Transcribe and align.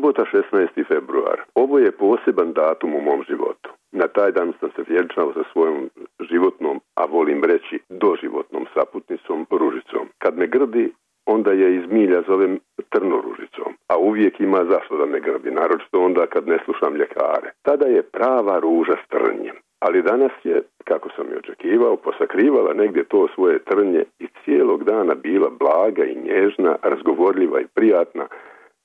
Subota 0.00 0.24
16. 0.24 0.84
februar. 0.88 1.40
Ovo 1.54 1.78
je 1.78 1.92
poseban 1.92 2.52
datum 2.52 2.94
u 2.94 3.00
mom 3.00 3.24
životu. 3.28 3.70
Na 3.92 4.06
taj 4.08 4.32
dan 4.32 4.52
sam 4.60 4.70
se 4.76 4.82
vjenčao 4.88 5.32
sa 5.32 5.42
svojom 5.52 5.90
životnom, 6.30 6.80
a 6.94 7.04
volim 7.04 7.44
reći 7.44 7.78
doživotnom 7.88 8.66
saputnicom 8.74 9.46
Ružicom. 9.50 10.08
Kad 10.18 10.38
me 10.38 10.46
grdi, 10.46 10.92
onda 11.26 11.52
je 11.52 11.76
iz 11.76 11.84
milja 11.90 12.22
zovem 12.28 12.58
trnoružicom, 12.88 13.70
a 13.88 13.98
uvijek 13.98 14.40
ima 14.40 14.64
zašto 14.70 14.96
da 14.96 15.06
me 15.06 15.20
grdi, 15.20 15.50
naročito 15.50 16.00
onda 16.00 16.26
kad 16.26 16.48
ne 16.48 16.58
slušam 16.64 16.96
ljekare. 16.96 17.50
Tada 17.62 17.86
je 17.86 18.02
prava 18.02 18.58
ruža 18.58 18.96
s 19.04 19.08
trnjem, 19.08 19.56
ali 19.80 20.02
danas 20.02 20.32
je, 20.44 20.62
kako 20.84 21.08
sam 21.16 21.26
i 21.32 21.38
očekivao, 21.42 21.96
posakrivala 21.96 22.72
negdje 22.74 23.04
to 23.04 23.28
svoje 23.34 23.58
trnje 23.58 24.04
i 24.18 24.26
cijelog 24.44 24.84
dana 24.84 25.14
bila 25.14 25.50
blaga 25.58 26.04
i 26.04 26.20
nježna, 26.28 26.76
razgovorljiva 26.82 27.60
i 27.60 27.70
prijatna, 27.74 28.26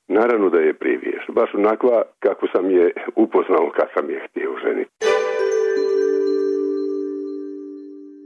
Naravno 0.07 0.49
da 0.49 0.59
je 0.59 0.73
priviješ, 0.73 1.23
baš 1.29 1.53
onakva 1.53 2.03
kako 2.19 2.47
sam 2.47 2.69
je 2.69 2.91
upoznao 3.15 3.71
kad 3.77 3.87
sam 3.93 4.09
je 4.09 4.27
htio 4.27 4.51
ženiti. 4.63 4.91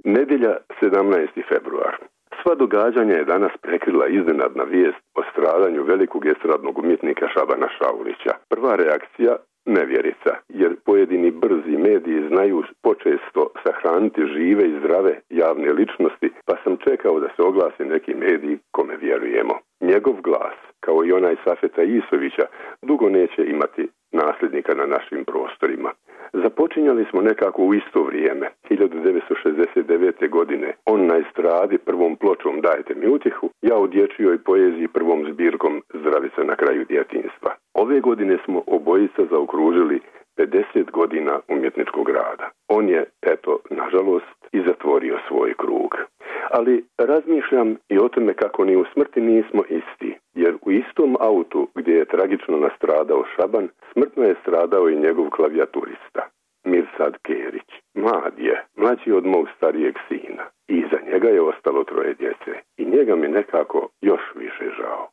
Nedjelja 0.04 0.58
17. 0.82 1.28
februar. 1.50 1.96
Sva 2.42 2.56
događanja 2.56 3.16
je 3.16 3.26
danas 3.26 3.52
prekrila 3.62 4.08
iznenadna 4.08 4.64
vijest 4.64 5.02
o 5.16 5.22
stradanju 5.32 5.84
velikog 5.84 6.26
estradnog 6.26 6.78
umjetnika 6.78 7.28
Šabana 7.34 7.68
Šaulića. 7.78 8.34
Prva 8.50 8.76
reakcija 8.76 9.36
nevjerica, 9.66 10.32
jer 10.50 10.76
pojedini 10.86 11.32
brzi 11.32 11.78
mediji 11.78 12.28
znaju 12.28 12.64
počesto 12.82 13.42
sahraniti 13.64 14.22
žive 14.36 14.64
i 14.68 14.80
zdrave 14.80 15.20
javne 15.30 15.74
ličnosti, 15.74 16.30
pa 16.46 16.56
sam 16.64 16.78
čekao 16.78 17.20
da 17.20 17.28
se 17.36 17.42
oglasi 17.42 17.84
neki 17.86 18.14
mediji 18.16 18.60
kome 18.72 18.96
vjerujemo. 18.98 19.56
Njegov 19.82 20.16
glas, 20.22 20.58
kao 20.90 21.06
i 21.06 21.12
onaj 21.12 21.36
Safeta 21.44 21.84
Isovića, 21.84 22.46
dugo 22.82 23.10
neće 23.10 23.42
imati 23.46 23.84
nasljednika 24.12 24.74
na 24.76 24.86
našim 24.86 25.26
prostorima. 25.26 25.92
Započinjali 26.34 27.06
smo 27.10 27.22
nekako 27.22 27.62
u 27.64 27.74
isto 27.74 28.00
vrijeme, 28.04 28.48
1969. 28.70 30.30
godine. 30.30 30.74
On 30.86 31.06
na 31.06 31.16
estradi 31.18 31.78
prvom 31.78 32.16
pločom 32.16 32.62
Dajte 32.62 32.94
mi 32.96 33.08
utjehu, 33.08 33.50
ja 33.62 33.78
u 33.78 33.88
dječjoj 33.88 34.44
poeziji 34.44 34.88
prvom 34.88 35.22
zbirkom 35.32 35.82
Zdravica 35.94 36.44
na 36.44 36.56
kraju 36.56 36.86
djetinstva. 36.86 37.52
Ove 37.74 38.00
godine 38.00 38.38
smo 38.46 38.64
obojica 38.68 39.22
zaokružili 39.32 40.00
50 40.38 40.92
godina 40.92 41.40
umjetničkog 41.48 42.10
rada. 42.10 42.50
On 42.68 42.90
je, 42.90 43.06
eto, 43.22 43.60
nažalost, 43.70 44.40
i 44.52 44.60
zatvorio 44.68 45.18
svoj 45.28 45.54
krug. 45.54 45.96
Ali 46.52 46.86
razmišljam 46.98 47.78
i 47.90 47.98
o 47.98 48.08
tome 48.08 48.34
kako 48.34 48.66
ni 48.66 48.76
u 48.76 48.86
smrti 48.94 49.22
nismo 49.22 49.64
isti, 49.70 50.18
jer 50.44 50.54
u 50.66 50.72
istom 50.72 51.18
autu 51.20 51.68
gdje 51.76 51.94
je 51.94 52.12
tragično 52.16 52.58
nastradao 52.58 53.24
Šaban, 53.36 53.68
smrtno 53.94 54.24
je 54.24 54.36
stradao 54.42 54.90
i 54.90 55.00
njegov 55.06 55.30
klavijaturista, 55.30 56.22
Mirsad 56.64 57.14
Kerić. 57.26 57.70
Mlad 57.94 58.34
je, 58.38 58.66
mlađi 58.76 59.12
od 59.12 59.26
mog 59.26 59.48
starijeg 59.58 59.96
sina. 60.08 60.44
I 60.68 60.74
iza 60.74 61.00
njega 61.12 61.30
je 61.30 61.42
ostalo 61.42 61.84
troje 61.84 62.14
djece. 62.14 62.52
I 62.78 62.86
njega 62.86 63.16
mi 63.16 63.28
nekako 63.28 63.88
još 64.02 64.22
više 64.36 64.66
žao. 64.78 65.08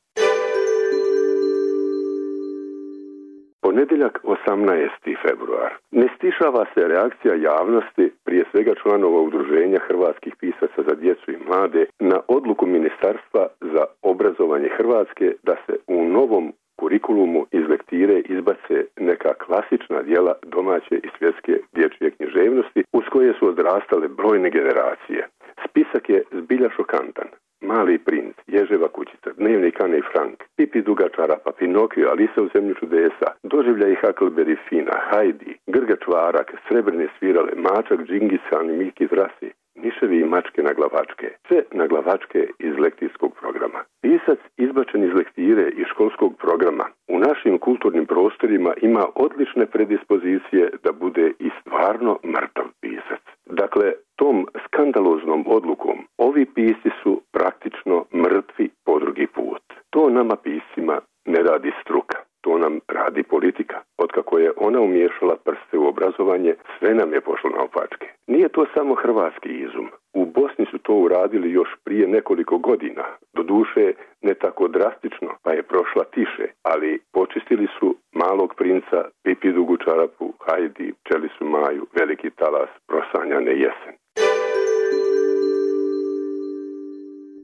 Ponedjeljak 3.67 4.21
18. 4.25 5.17
februar. 5.25 5.71
Ne 5.91 6.09
stišava 6.17 6.65
se 6.75 6.89
reakcija 6.89 7.35
javnosti, 7.35 8.13
prije 8.25 8.45
svega 8.51 8.75
članova 8.83 9.21
udruženja 9.21 9.79
hrvatskih 9.89 10.35
pisaca 10.41 10.81
za 10.89 10.95
djecu 10.95 11.31
i 11.31 11.43
mlade, 11.49 11.87
na 11.99 12.21
odluku 12.29 12.67
Ministarstva 12.67 13.47
za 13.77 13.85
obrazovanje 14.03 14.69
Hrvatske 14.79 15.27
da 15.43 15.55
se 15.67 15.73
u 15.87 16.05
novom 16.17 16.53
kurikulumu 16.81 17.47
iz 17.59 17.65
lektire 17.69 18.17
izbace 18.35 18.77
neka 18.97 19.33
klasična 19.45 20.03
dijela 20.03 20.35
domaće 20.43 20.95
i 21.07 21.09
svjetske 21.19 21.55
dječje 21.77 22.11
književnosti 22.11 22.85
uz 22.93 23.05
koje 23.13 23.35
su 23.39 23.49
odrastale 23.49 24.09
brojne 24.09 24.51
generacije. 24.51 25.29
Spisak 25.65 26.09
je 26.09 26.23
zbilja 26.33 26.69
šokantan. 26.77 27.29
Mali 27.61 27.99
princ, 27.99 28.35
Ježeva 28.47 28.89
kućica, 28.89 29.31
Dnevni 29.39 29.71
Kane 29.71 29.99
i 29.99 30.09
Frank, 30.13 30.37
Pipi 30.57 30.81
Duga 30.83 31.09
Čarapa, 31.17 31.53
Pinokio, 31.59 32.09
Alisa 32.09 32.43
u 32.43 32.49
zemlju 32.55 32.75
čudesa, 32.75 33.29
Doživlja 33.43 33.89
i 33.89 33.97
Huckleberry 34.03 34.57
Fina, 34.69 34.97
Heidi, 35.11 35.59
Grgač 35.67 36.07
Varak, 36.07 36.49
Srebrne 36.69 37.07
svirale, 37.19 37.53
Mačak, 37.57 38.01
Džingisan 38.09 38.71
i 38.71 38.77
Miki 38.77 39.07
Zrasi, 39.13 39.51
Miševi 39.87 40.19
i 40.21 40.31
mačke 40.35 40.63
na 40.63 40.73
glavačke, 40.79 41.27
sve 41.49 41.63
na 41.81 41.87
glavačke 41.87 42.41
iz 42.59 42.75
lektijskog 42.85 43.31
programa. 43.41 43.81
Pisac 44.03 44.41
izbačen 44.57 45.05
iz 45.05 45.13
lektire 45.21 45.67
i 45.81 45.85
školskog 45.91 46.33
programa 46.45 46.87
u 47.15 47.19
našim 47.19 47.59
kulturnim 47.59 48.07
prostorima 48.07 48.73
ima 48.83 49.05
odlične 49.15 49.67
predispozicije 49.67 50.65
da 50.85 50.93
bude 50.93 51.27
i 51.39 51.51
stvarno 51.61 52.19
mrtav 52.35 52.69
pisac. 52.81 53.23
Dakle, 53.47 53.93
tom 54.17 54.47
skandaloznom 54.65 55.45
odlukom 55.47 55.99
ovi 56.19 56.45
pisci 56.55 56.91
su 57.03 57.23
praktično 57.33 58.05
mrtvi 58.15 58.71
po 58.85 58.99
drugi 58.99 59.27
put. 59.27 59.63
To 59.91 60.11
nama 60.11 60.37
piscima 60.37 61.01
ne 61.27 61.41
radi 61.43 61.73
struka, 61.81 62.16
to 62.47 62.59
nam 62.59 62.75
radi 62.89 63.23
politika. 63.23 63.77
Otkako 63.99 64.39
je 64.39 64.53
ona 64.57 64.81
umiješala 64.81 65.37
prste 65.45 65.79
u 65.79 65.87
obrazovanje, 65.87 66.55
sve 66.79 66.95
nam 66.95 67.13
je 67.13 67.21
pošlo 67.21 67.51
na 67.51 67.61
opačke. 67.63 68.07
Nije 68.27 68.49
to 68.49 68.67
samo 68.75 68.95
hrvatski 68.95 69.49
izum. 69.49 69.89
U 70.15 70.25
Bosni 70.25 70.67
su 70.71 70.79
to 70.79 70.95
uradili 70.95 71.53
još 71.53 71.69
prije 71.85 72.09
nekoliko 72.09 72.59
godina. 72.59 73.05
Doduše 73.35 73.93
ne 74.23 74.35
tako 74.35 74.69
drastično, 74.69 75.31
pa 75.43 75.51
je 75.53 75.63
prošla 75.63 76.05
tiše, 76.15 76.47
ali 76.63 77.01
počistili 77.13 77.67
su 77.79 77.97
malog 78.13 78.55
princa, 78.57 78.99
Pipi 79.25 79.53
Dugu 79.53 79.77
Čarapu, 79.77 80.33
Hajdi, 80.47 80.95
Čelisu 81.09 81.45
Maju, 81.45 81.87
Veliki 81.99 82.31
talas, 82.31 82.71
prosanjane 82.89 83.53
jesen. 83.53 83.95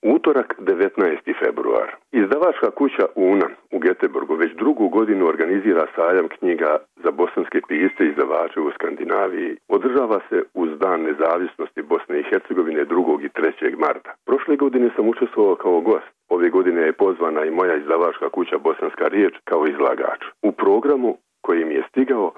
Utorak 0.02 0.54
19. 0.58 1.32
februar. 1.44 1.88
Izdavačka 2.12 2.70
kuća 2.70 3.06
UNA 3.14 3.48
u 3.70 3.78
Geteborgu 3.78 4.34
već 4.34 4.52
drugu 4.54 4.88
godinu 4.88 5.26
organizira 5.26 5.86
sajam 5.96 6.28
knjiga 6.28 6.78
za 7.04 7.10
bosanske 7.10 7.60
pisce 7.68 8.04
i 8.04 8.08
izdavače 8.08 8.60
u 8.60 8.70
Skandinaviji. 8.70 9.56
Održava 9.68 10.20
se 10.28 10.42
uz 10.54 10.70
dan 10.78 11.00
nezavisnosti 11.02 11.82
Bosne 11.82 12.20
i 12.20 12.28
Hercegovine 12.30 12.84
2. 12.84 13.24
i 13.24 13.28
3. 13.28 13.78
marta. 13.78 14.10
Prošle 14.26 14.56
godine 14.56 14.90
sam 14.96 15.08
učestvovao 15.08 15.54
kao 15.54 15.80
gost. 15.80 16.10
Ove 16.28 16.48
godine 16.50 16.82
je 16.82 16.92
pozvana 16.92 17.44
i 17.44 17.50
moja 17.50 17.76
izdavačka 17.76 18.28
kuća 18.28 18.58
Bosanska 18.58 19.08
riječ 19.08 19.34
kao 19.44 19.66
izlagač. 19.66 20.20
U 20.42 20.52
programu 20.52 21.16
koji 21.40 21.64
mi 21.64 21.74
je 21.74 21.84
stigao 21.88 22.32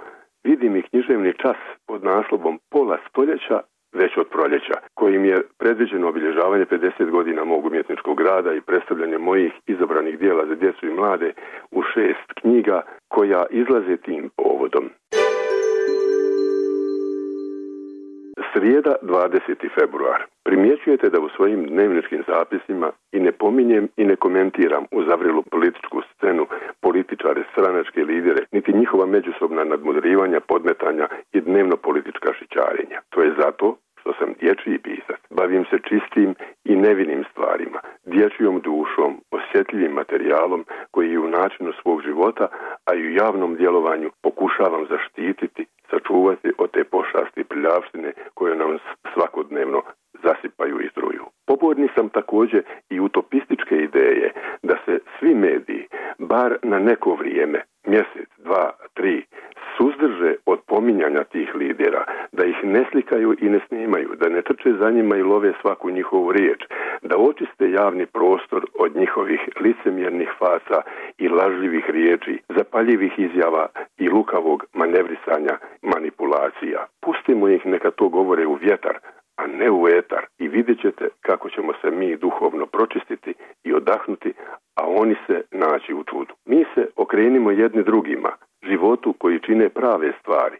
vidim 0.45 0.77
i 0.77 0.83
književni 0.83 1.33
čas 1.43 1.57
pod 1.87 2.05
naslovom 2.05 2.59
Pola 2.71 2.99
stoljeća 3.09 3.61
već 3.94 4.16
od 4.16 4.28
proljeća, 4.28 4.75
kojim 4.94 5.25
je 5.25 5.43
predviđeno 5.59 6.09
obilježavanje 6.09 6.65
50 6.65 7.10
godina 7.10 7.44
mog 7.44 7.66
umjetničkog 7.66 8.21
rada 8.21 8.55
i 8.55 8.60
predstavljanje 8.60 9.19
mojih 9.19 9.53
izabranih 9.66 10.19
dijela 10.19 10.47
za 10.47 10.55
djecu 10.55 10.87
i 10.87 10.94
mlade 10.94 11.32
u 11.71 11.82
šest 11.82 12.28
knjiga 12.41 12.83
koja 13.09 13.47
izlaze 13.50 13.97
tim 13.97 14.31
povodom. 14.37 14.91
Srijeda 18.53 18.94
20. 19.03 19.69
februar. 19.78 20.21
Primjećujete 20.44 21.09
da 21.10 21.21
u 21.21 21.28
svojim 21.28 21.66
dnevničkim 21.66 22.22
zapisima 22.28 22.91
i 23.12 23.21
ne 23.21 23.33
pominjem 23.33 23.88
i 23.97 24.04
ne 24.04 24.16
komentiram 24.16 24.84
u 24.91 25.03
zavrilu 25.03 25.43
političku 25.43 26.03
scenu, 26.10 26.47
političare, 26.81 27.44
stranačke 27.53 28.00
lidere, 28.04 28.43
niti 28.53 28.72
njihova 28.72 29.06
međusobna 29.06 29.65
nadmudrivanja, 29.65 30.41
podmetanja 30.41 31.09
i 31.33 31.41
dnevno 31.41 31.77
politička 31.77 32.33
šićarenja. 32.38 33.00
To 33.10 33.22
je 33.22 33.34
dječji 34.65 34.79
pisac. 34.79 35.21
Bavim 35.31 35.65
se 35.71 35.79
čistim 35.89 36.35
i 36.65 36.77
nevinim 36.77 37.25
stvarima, 37.31 37.81
dječjom 38.05 38.61
dušom, 38.61 39.21
osjetljivim 39.31 39.93
materijalom 39.93 40.65
koji 40.91 41.11
je 41.11 41.19
u 41.19 41.28
načinu 41.28 41.72
svog 41.83 42.03
života, 42.03 42.49
a 42.84 42.95
i 42.95 43.07
u 43.07 43.15
javnom 43.15 43.57
djelovanju 43.57 44.11
pokušavam 44.22 44.87
zaštititi, 44.87 45.66
sačuvati 45.91 46.53
od 46.59 46.71
te 46.71 46.84
pošasti 46.84 47.45
prljavštine 47.45 48.13
koje 48.34 48.57
nam 48.57 48.78
svakodnevno 49.15 49.83
zasipaju 50.22 50.81
i 50.81 50.89
struju. 50.89 51.25
Poborni 51.47 51.89
sam 51.95 52.09
također 52.09 52.63
i 52.91 53.01
utopističke 53.01 53.77
ideje 53.77 54.33
da 54.63 54.75
se 54.84 54.99
svi 55.19 55.34
mediji, 55.34 55.87
bar 56.19 56.57
na 56.63 56.78
neko 56.78 57.15
vrijeme, 57.15 57.63
da 62.33 62.45
ih 62.45 62.57
ne 62.65 62.84
slikaju 62.91 63.37
i 63.41 63.49
ne 63.49 63.61
snimaju, 63.69 64.09
da 64.21 64.28
ne 64.28 64.43
trče 64.43 64.72
za 64.81 64.91
njima 64.91 65.16
i 65.16 65.22
love 65.22 65.53
svaku 65.61 65.91
njihovu 65.91 66.33
riječ, 66.33 66.61
da 67.03 67.16
očiste 67.19 67.71
javni 67.71 68.07
prostor 68.07 68.66
od 68.78 68.97
njihovih 68.97 69.41
licemjernih 69.61 70.31
faca 70.39 70.83
i 71.19 71.28
lažljivih 71.28 71.84
riječi, 71.91 72.41
zapaljivih 72.49 73.13
izjava 73.19 73.66
i 73.99 74.09
lukavog 74.09 74.65
manevrisanja 74.72 75.59
manipulacija. 75.83 76.87
Pustimo 77.01 77.49
ih 77.49 77.66
neka 77.66 77.91
to 77.91 78.09
govore 78.09 78.47
u 78.47 78.55
vjetar, 78.55 78.99
a 79.37 79.47
ne 79.47 79.71
u 79.71 79.89
etar 79.89 80.27
i 80.39 80.49
vidjet 80.49 80.81
ćete 80.81 81.09
kako 81.21 81.51
ćemo 81.51 81.72
se 81.81 81.91
mi 81.91 82.17
duhovno 82.17 82.67
pročistiti 82.67 83.34
i 83.65 83.72
odahnuti, 83.72 84.33
a 84.77 84.83
oni 84.87 85.17
se 85.27 85.43
naći 85.51 85.95
u 85.95 86.05
čudu. 86.05 86.34
Mi 86.47 86.65
se 86.75 86.87
okrenimo 86.97 87.51
jedni 87.51 87.83
drugima, 87.83 88.31
životu 88.69 89.13
koji 89.19 89.41
čine 89.41 89.69
prave 89.69 90.13
stvari. 90.21 90.57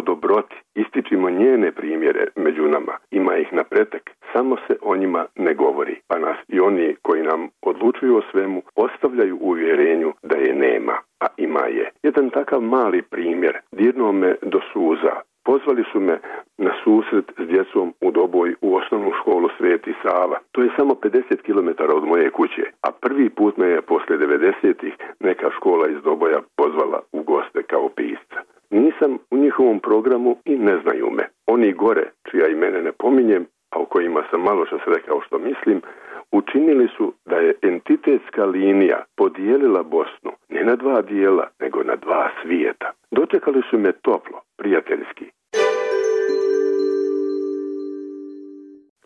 Dobroti, 0.00 0.56
ističimo 0.74 1.30
njene 1.30 1.72
primjere 1.72 2.26
među 2.36 2.62
nama. 2.62 2.92
Ima 3.10 3.36
ih 3.36 3.52
na 3.52 3.64
pretek, 3.64 4.10
samo 4.32 4.56
se 4.66 4.76
o 4.82 4.96
njima 4.96 5.26
ne 5.36 5.54
govori. 5.54 6.00
Pa 6.08 6.18
nas 6.18 6.36
i 6.48 6.60
oni 6.60 6.96
koji 7.02 7.22
nam 7.22 7.48
odlučuju 7.62 8.16
o 8.16 8.22
svemu 8.30 8.62
ostavljaju 8.76 9.36
u 9.36 9.48
uvjerenju 9.48 10.12
da 10.22 10.36
je 10.36 10.54
nema, 10.54 10.92
a 11.20 11.26
ima 11.36 11.66
je. 11.66 11.90
Jedan 12.02 12.30
takav 12.30 12.60
mali 12.60 13.02
primjer 13.02 13.58
dirnuo 13.72 14.12
me 14.12 14.34
do 14.42 14.60
suza. 14.72 15.14
Pozvali 15.44 15.84
su 15.92 16.00
me 16.00 16.18
na 16.58 16.72
susret 16.84 17.32
s 17.38 17.46
djecom 17.48 17.94
u 18.00 18.10
Doboj 18.10 18.54
u 18.60 18.76
osnovnu 18.76 19.12
školu 19.20 19.48
Sveti 19.58 19.94
Sava. 20.02 20.38
To 20.52 20.62
je 20.62 20.70
samo 20.76 20.94
50 20.94 21.36
km 21.46 21.68
od 21.96 22.04
moje 22.04 22.30
kuće, 22.30 22.62
a 22.82 22.88
prvi 22.92 23.30
put 23.30 23.56
me 23.56 23.66
je 23.66 23.82
posle 23.82 24.16
90-ih 24.18 24.94
neka 25.20 25.50
škola 25.56 25.88
iz 25.88 26.02
Doboja 26.02 26.40
pozvala 26.56 27.00
u 27.12 27.22
goste 27.22 27.62
kao 27.62 27.88
pisca. 27.88 28.38
Nisam 28.70 29.18
u 29.30 29.36
njihovom 29.36 29.80
programu 29.80 30.36
i 30.44 30.56
ne 30.56 30.78
znaju 30.82 31.10
me. 31.10 31.24
Oni 31.46 31.72
gore, 31.72 32.10
čija 32.30 32.48
imene 32.48 32.82
ne 32.82 32.92
pominjem, 32.92 33.46
a 33.70 33.78
o 33.78 33.84
kojima 33.84 34.22
sam 34.30 34.40
malo 34.42 34.66
što 34.66 34.78
rekao 34.86 35.20
što 35.26 35.38
mislim, 35.38 35.82
učinili 36.32 36.88
su 36.96 37.12
da 37.26 37.36
je 37.36 37.54
entitetska 37.62 38.44
linija 38.44 39.04
podijelila 39.16 39.82
Bosnu 39.82 40.30
ne 40.48 40.64
na 40.64 40.76
dva 40.76 41.02
dijela, 41.02 41.48
nego 41.60 41.82
na 41.82 41.96
dva 41.96 42.30
svijeta. 42.42 42.90
Dočekali 43.10 43.62
su 43.70 43.78
me 43.78 43.92
toplo, 43.92 44.40
prijateljski. 44.58 45.24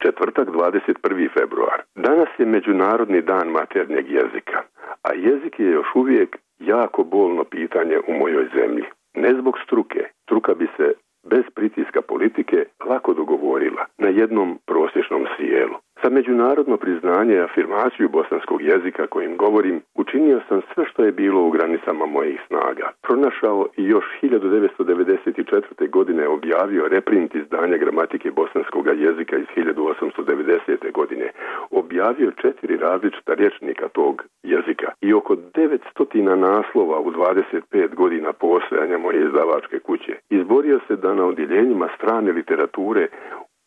Četvrtak 0.02 0.48
21. 0.48 1.28
februar. 1.38 1.82
Danas 1.94 2.28
je 2.38 2.46
Međunarodni 2.46 3.22
dan 3.22 3.48
maternjeg 3.48 4.10
jezika, 4.10 4.58
a 5.02 5.14
jezik 5.14 5.58
je 5.58 5.70
još 5.70 5.86
uvijek 5.94 6.38
jako 6.58 7.04
bolno 7.04 7.44
pitanje 7.44 7.98
u 8.08 8.12
mojoj 8.12 8.48
zemlji. 8.54 8.84
Ne 9.14 9.34
zbog 9.40 9.58
struke, 9.64 10.00
struka 10.22 10.54
bi 10.54 10.66
se 10.76 10.92
bez 11.30 11.44
pritiska 11.54 12.02
politike 12.02 12.64
lako 12.88 13.14
dogovorila 13.14 13.86
na 13.98 14.08
jednom 14.08 14.58
prosječnom 14.66 15.26
sjelu. 15.36 15.76
Međunarodno 16.16 16.76
priznanje 16.76 17.34
i 17.34 17.46
afirmaciju 17.48 18.08
bosanskog 18.08 18.62
jezika 18.62 19.06
kojim 19.06 19.36
govorim, 19.36 19.80
učinio 19.94 20.40
sam 20.48 20.60
sve 20.74 20.84
što 20.90 21.04
je 21.04 21.12
bilo 21.12 21.40
u 21.46 21.50
granicama 21.50 22.06
mojih 22.06 22.40
snaga. 22.46 22.86
Pronašao 23.02 23.66
i 23.76 23.84
još 23.84 24.04
1994. 24.22 25.90
godine 25.90 26.28
objavio 26.28 26.88
reprint 26.88 27.34
izdanja 27.34 27.76
gramatike 27.76 28.30
bosanskog 28.30 28.86
jezika 28.86 29.36
iz 29.36 29.46
1890. 29.56 30.92
godine. 30.92 31.30
Objavio 31.70 32.30
četiri 32.42 32.76
različita 32.76 33.34
rječnika 33.34 33.88
tog 33.88 34.22
jezika 34.42 34.88
i 35.00 35.12
oko 35.12 35.36
900 35.36 36.34
naslova 36.34 37.00
u 37.00 37.10
25 37.10 37.94
godina 37.94 38.32
postojanja 38.32 38.98
moje 38.98 39.18
izdavačke 39.26 39.78
kuće. 39.78 40.12
Izborio 40.30 40.80
se 40.86 40.96
da 40.96 41.14
na 41.14 41.24
odjeljenjima 41.24 41.88
strane 41.96 42.32
literature 42.32 43.08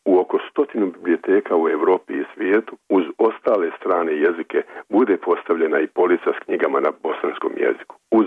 u 0.04 0.18
oko 0.18 0.38
stotinu 0.50 0.86
biblioteka 0.86 1.56
u 1.56 1.68
Europi 1.68 2.12
i 2.12 2.24
svijetu 2.34 2.76
uz 2.88 3.04
ostale 3.18 3.70
strane 3.80 4.12
jezike 4.12 4.62
bude 4.88 5.16
postavljena 5.16 5.80
i 5.80 5.86
polica 5.86 6.30
s 6.36 6.44
knjigama 6.44 6.80
na 6.80 6.92
bosanskom 7.02 7.52
jeziku. 7.56 7.96
Uz 8.10 8.26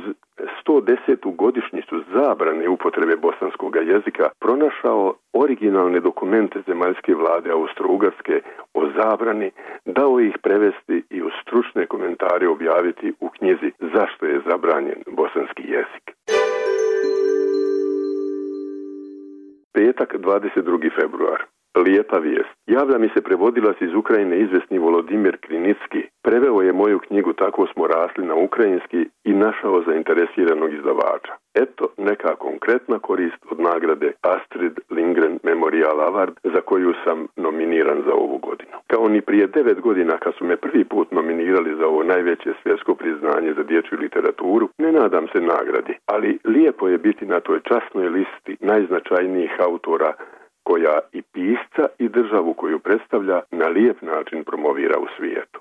110. 0.68 1.36
godišnjicu 1.36 2.04
zabrane 2.14 2.70
upotrebe 2.70 3.16
bosanskog 3.16 3.76
jezika 3.76 4.30
pronašao 4.40 5.14
originalne 5.34 6.00
dokumente 6.00 6.62
zemaljske 6.68 7.16
vlade 7.16 7.50
Austro-Ugarske 7.52 8.42
o 8.74 8.82
zabrani, 8.96 9.52
dao 9.86 10.20
ih 10.20 10.36
prevesti 10.44 11.04
i 11.10 11.22
u 11.22 11.30
stručne 11.42 11.86
komentare 11.86 12.48
objaviti 12.48 13.14
u 13.20 13.30
knjizi 13.30 13.72
Zašto 13.94 14.26
je 14.26 14.42
zabranjen 14.50 15.04
bosanski 15.08 15.64
jezik. 15.64 16.06
Petak 19.74 20.16
22. 20.16 20.90
februar. 21.02 21.44
Lijepa 21.76 22.18
vijest. 22.18 22.50
Javlja 22.68 22.98
mi 22.98 23.10
se 23.10 23.22
prevodilac 23.22 23.82
iz 23.82 23.94
Ukrajine 23.94 24.40
izvesni 24.40 24.78
Volodimir 24.78 25.38
Krinicki. 25.38 26.02
Preveo 26.24 26.62
je 26.62 26.74
moju 26.74 27.00
knjigu 27.00 27.34
Tako 27.34 27.68
smo 27.74 27.88
rasli 27.88 28.26
na 28.26 28.36
ukrajinski 28.36 29.06
i 29.24 29.34
našao 29.34 29.84
zainteresiranog 29.88 30.74
izdavača. 30.74 31.34
Eto 31.54 31.88
neka 31.98 32.36
konkretna 32.36 33.00
korist 33.00 33.38
od 33.52 33.60
nagrade 33.60 34.12
Astrid 34.22 34.80
Lindgren 34.90 35.40
Memorial 35.44 35.98
Award 35.98 36.34
za 36.44 36.62
koju 36.62 36.94
sam 37.04 37.28
nominiran 37.36 38.02
za 38.08 38.14
ovu 38.14 38.38
godinu. 38.38 38.78
Kao 38.88 39.08
ni 39.08 39.22
prije 39.22 39.48
devet 39.48 39.80
godina 39.82 40.18
kad 40.18 40.34
su 40.36 40.46
me 40.46 40.58
prvi 40.58 40.84
put 40.84 41.12
nominirali 41.12 41.76
za 41.80 41.86
ovo 41.88 42.04
najveće 42.04 42.54
svjetsko 42.64 42.96
priznanje 42.96 43.54
za 43.54 43.64
dječju 43.64 43.98
literaturu, 44.00 44.70
ne 44.78 44.92
nadam 44.92 45.28
se 45.28 45.40
nagradi, 45.42 45.94
ali 46.06 46.40
lijepo 46.46 46.88
je 46.88 46.98
biti 46.98 47.26
na 47.26 47.40
toj 47.40 47.60
časnoj 47.70 48.10
listi 48.10 48.58
najznačajnijih 48.60 49.52
autora 49.60 50.14
koja 50.72 51.00
i 51.14 51.22
pisca 51.22 51.86
i 52.00 52.10
državu 52.10 52.54
koju 52.54 52.80
predstavlja 52.80 53.42
na 53.52 53.68
lijep 53.68 54.02
način 54.02 54.44
promovira 54.44 54.98
u 55.00 55.08
svijetu. 55.18 55.60